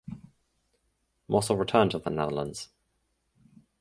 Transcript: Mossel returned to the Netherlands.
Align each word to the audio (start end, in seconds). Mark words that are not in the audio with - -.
Mossel 1.29 1.57
returned 1.59 1.91
to 1.91 1.99
the 1.99 2.09
Netherlands. 2.09 2.69